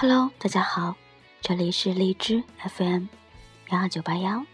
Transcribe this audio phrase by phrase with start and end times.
[0.00, 0.94] Hello，大家好，
[1.40, 3.06] 这里是荔枝 FM
[3.72, 4.46] 幺二九八幺，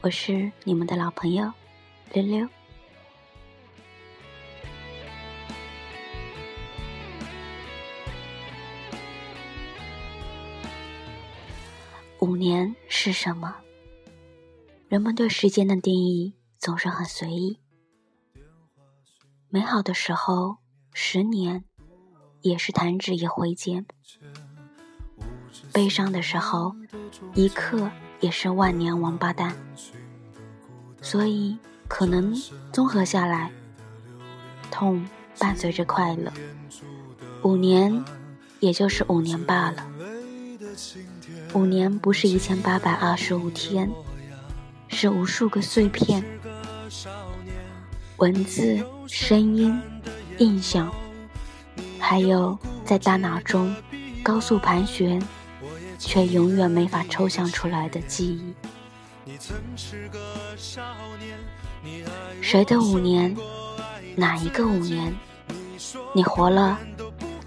[0.00, 1.52] 我是你们的老朋友
[2.12, 2.48] 溜溜。
[12.18, 13.54] 五年是什么？
[14.88, 17.60] 人们对时间的定义总是很随意。
[19.48, 20.56] 美好的时候，
[20.92, 21.64] 十年
[22.40, 23.84] 也是弹指一挥间；
[25.72, 26.74] 悲伤的时候，
[27.34, 27.90] 一刻
[28.20, 29.54] 也是万年王八蛋。
[31.00, 31.56] 所以，
[31.88, 32.34] 可能
[32.72, 33.50] 综合下来，
[34.70, 35.04] 痛
[35.38, 36.32] 伴随着快乐，
[37.42, 38.04] 五年
[38.60, 39.86] 也就是五年罢了。
[41.54, 43.90] 五年不是一千八百二十五天，
[44.88, 46.24] 是无数个碎片，
[48.18, 49.78] 文字、声音、
[50.38, 50.90] 印象，
[51.98, 53.74] 还有在大脑中
[54.22, 55.20] 高速盘旋，
[56.04, 58.52] 却永远没法抽象出来的记忆。
[62.40, 63.34] 谁的五年？
[64.16, 65.14] 哪一个五年？
[66.12, 66.78] 你活了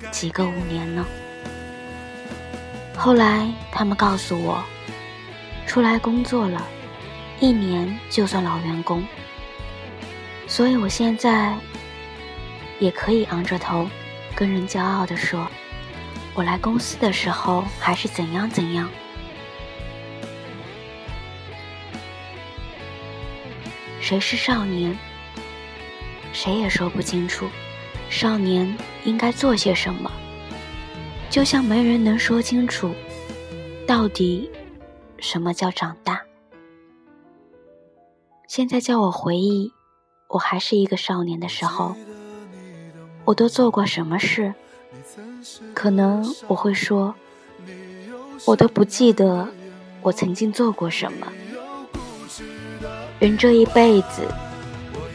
[0.09, 1.05] 几个五年呢？
[2.95, 4.63] 后来他们告诉我，
[5.67, 6.65] 出来工作了，
[7.41, 9.05] 一年就算老员工。
[10.47, 11.57] 所以我现在
[12.79, 13.87] 也可以昂着头，
[14.33, 15.45] 跟人骄傲地说，
[16.35, 18.89] 我来公司的时候还是怎样怎样。
[24.01, 24.95] 谁是少年？
[26.33, 27.47] 谁也说不清楚，
[28.09, 30.11] 少年应该做些什么。
[31.29, 32.93] 就像没人能说清楚，
[33.87, 34.51] 到底
[35.17, 36.21] 什么叫长大。
[38.47, 39.71] 现在叫我回忆，
[40.27, 41.95] 我还是一个少年的时候，
[43.23, 44.53] 我都做过什么事？
[45.73, 47.13] 可能我会说，
[48.45, 49.47] 我都不记得
[50.01, 51.27] 我曾经做过什么。
[53.19, 54.23] 人这一辈子，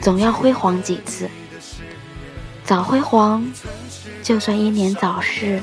[0.01, 1.29] 总要辉煌几次。
[2.65, 3.45] 早辉煌，
[4.23, 5.61] 就算英年早逝。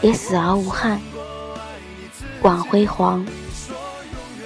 [0.00, 1.00] 也死而无憾，
[2.42, 3.24] 晚辉煌。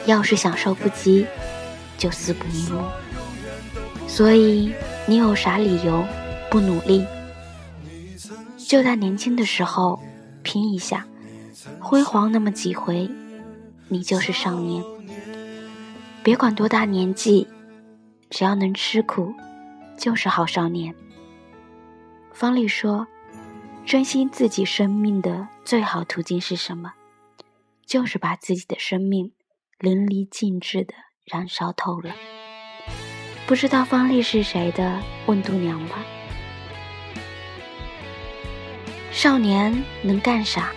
[0.07, 1.27] 要是享受不及，
[1.99, 2.83] 就死不瞑目。
[4.09, 4.73] 所以，
[5.07, 6.05] 你有啥理由
[6.51, 7.05] 不努力？
[8.66, 10.00] 就在年轻的时候
[10.43, 11.06] 拼一下，
[11.78, 13.09] 辉煌那么几回，
[13.88, 14.82] 你就是少年。
[16.25, 17.47] 别管多大年纪，
[18.28, 19.32] 只要能吃苦，
[19.97, 20.94] 就是好少年。
[22.32, 23.06] 方丽说。
[23.87, 26.94] 珍惜自己生命的最好途径是什么？
[27.87, 29.31] 就是把自己的生命
[29.78, 30.93] 淋漓尽致的
[31.25, 32.12] 燃烧透了。
[33.47, 36.04] 不知道方丽是谁的问度娘吧？
[39.16, 40.71] 少年能干啥？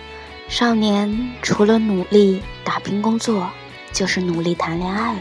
[0.48, 3.50] 少年除了努力打拼工作，
[3.92, 5.20] 就是努力谈恋爱了。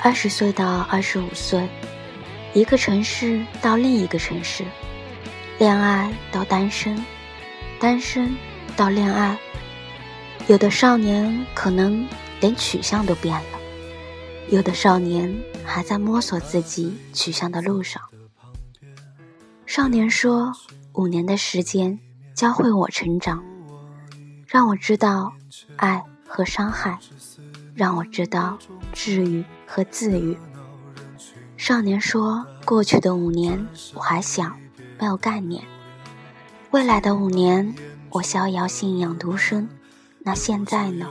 [0.00, 1.68] 二十岁到二十五岁，
[2.54, 4.64] 一个城市到另一个城市。
[5.58, 7.04] 恋爱到单身，
[7.80, 8.32] 单身
[8.76, 9.36] 到恋爱，
[10.46, 12.06] 有的少年可能
[12.40, 13.58] 连取向都变了，
[14.50, 18.00] 有的少年还在摸索自己取向的路上。
[19.66, 20.52] 少年说
[20.94, 21.98] ：“五年的时间
[22.34, 23.42] 教会我成长，
[24.46, 25.32] 让我知道
[25.76, 26.98] 爱和伤害，
[27.74, 28.58] 让我知道
[28.92, 30.36] 治愈和自愈。”
[31.56, 34.52] 少年说：“过去的五年，我还小。”
[34.98, 35.64] 没有概念。
[36.70, 37.74] 未来的五年，
[38.10, 39.68] 我逍遥信仰独身。
[40.20, 41.08] 那现在呢？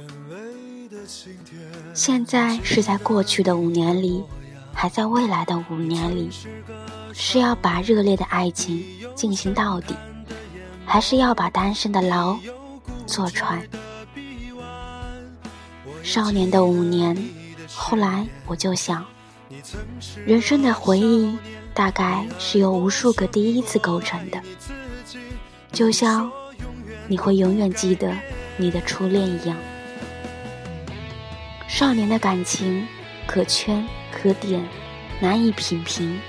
[1.94, 4.24] 现在是在过去的五年里，
[4.74, 6.30] 还在未来的五年里，
[7.14, 8.84] 是要把热烈的爱情
[9.16, 9.96] 进行到底，
[10.86, 12.38] 还是要把单身的牢
[13.06, 13.62] 坐穿？
[16.04, 17.16] 少年的五年，
[17.76, 19.06] 后来我就想，
[20.26, 21.38] 人生的回忆。
[21.74, 24.42] 大概是由无数个第一次构成的，
[25.72, 26.30] 就像
[27.08, 28.14] 你会永远记得
[28.58, 29.56] 你的初恋一样。
[31.70, 32.86] 少年的感情
[33.26, 33.88] 可圈
[34.22, 34.62] 可点，
[35.20, 36.20] 难以品评；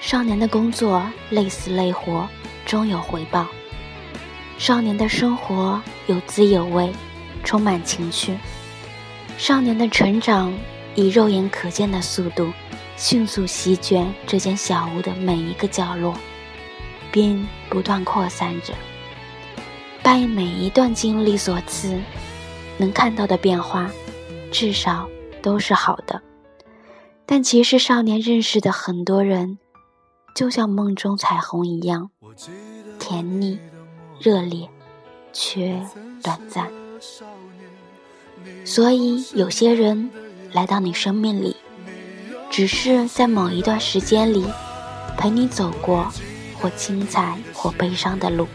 [0.00, 2.28] 少年的工作累死累活，
[2.64, 3.46] 终有回报；
[4.58, 6.92] 少年的生活有滋有味，
[7.42, 8.34] 充满情趣；
[9.36, 10.52] 少年的成长
[10.94, 12.52] 以肉眼可见的速度。
[12.98, 16.16] 迅速席卷这间小屋的每一个角落，
[17.12, 18.72] 并不断扩散着。
[20.02, 22.00] 拜每一段经历所赐，
[22.78, 23.90] 能看到的变化，
[24.50, 25.06] 至少
[25.42, 26.22] 都是好的。
[27.26, 29.58] 但其实少年认识的很多人，
[30.34, 32.10] 就像梦中彩虹一样，
[32.98, 33.58] 甜腻、
[34.20, 34.68] 热烈，
[35.32, 35.84] 却
[36.22, 36.70] 短暂。
[38.64, 40.08] 所以，有些人
[40.52, 41.56] 来到你生命里，
[42.48, 44.46] 只是在某一段时间里
[45.18, 46.06] 陪你走过
[46.54, 48.46] 或精彩或悲伤的路。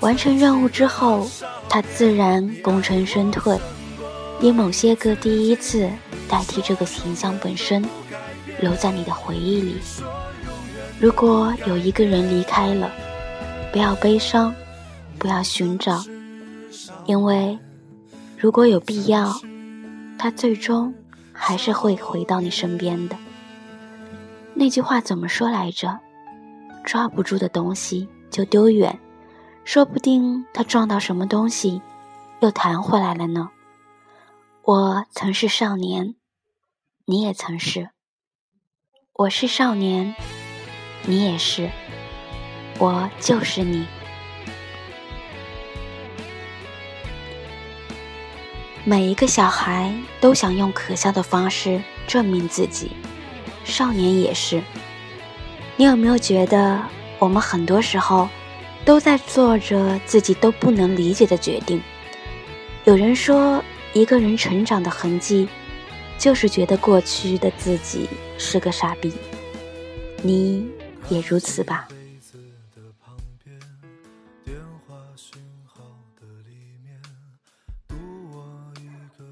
[0.00, 1.26] 完成任务之后，
[1.68, 3.58] 他自然功成身退，
[4.40, 5.90] 以某些个第一次
[6.28, 7.84] 代替这个形象本身，
[8.60, 9.76] 留在你的回忆里。
[10.98, 12.90] 如果有一个人离开了，
[13.70, 14.54] 不要悲伤，
[15.18, 16.02] 不要寻找，
[17.06, 17.58] 因为
[18.38, 19.30] 如果有必要，
[20.18, 20.92] 他最终
[21.32, 23.16] 还是会回到你身边的。
[24.54, 25.98] 那句话怎么说来着？
[26.82, 28.98] 抓不住的东西就丢远。
[29.64, 31.80] 说不定他撞到什么东西，
[32.40, 33.50] 又弹回来了呢。
[34.72, 36.14] 我曾是少年，
[37.04, 37.90] 你也曾是。
[39.14, 40.14] 我是少年，
[41.06, 41.68] 你也是。
[42.78, 43.84] 我就是你。
[48.84, 52.92] 每一个小孩都想用可笑的方式证明自己，
[53.64, 54.62] 少年也是。
[55.74, 56.80] 你有没有觉得，
[57.18, 58.28] 我们很多时候？
[58.84, 61.82] 都在做着自己都不能理解的决定。
[62.84, 65.48] 有人说，一个人成长的痕迹，
[66.16, 68.08] 就是觉得过去的自己
[68.38, 69.12] 是个傻逼。
[70.22, 70.70] 你
[71.08, 71.88] 也如此吧？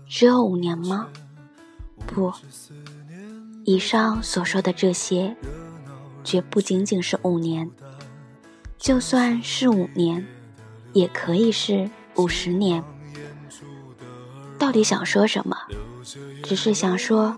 [0.09, 1.09] 只有五年吗？
[2.07, 2.33] 不，
[3.65, 5.37] 以上所说的这些，
[6.25, 7.71] 绝不仅仅是五年。
[8.77, 10.27] 就算是五年，
[10.93, 12.83] 也可以是五十年。
[14.59, 15.57] 到底想说什么？
[16.43, 17.37] 只是想说，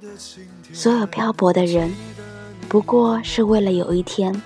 [0.72, 1.92] 所有漂泊的人，
[2.68, 4.42] 不过是为了有一天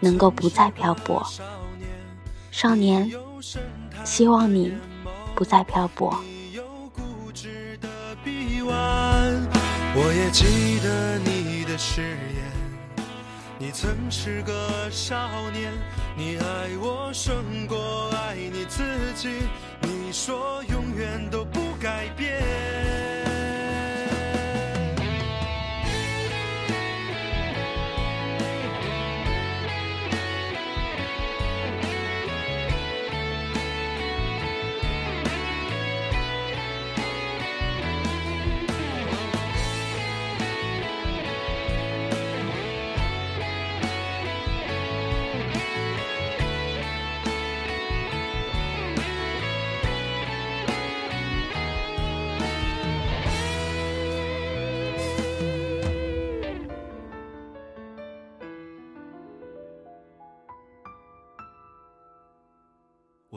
[0.00, 1.24] 能够不再漂泊。
[2.50, 3.10] 少年，
[4.04, 4.74] 希望你
[5.34, 6.14] 不再漂泊。
[9.94, 12.52] 我也记得你的誓言。
[13.58, 15.72] 你曾是个少年，
[16.16, 18.82] 你爱我胜过爱你自
[19.14, 19.28] 己，
[19.82, 23.21] 你说永远都不改变。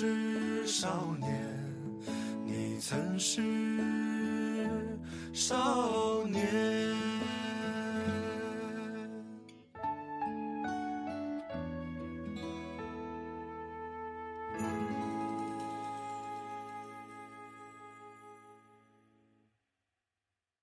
[0.00, 1.30] 是少年，
[2.46, 3.42] 你曾是
[5.34, 6.69] 少年。